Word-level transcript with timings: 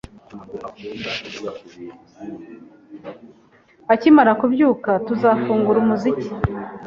Akimara 3.93 4.31
kubyuka, 4.39 4.91
tuzafungura 5.05 5.77
umuziki. 5.83 6.29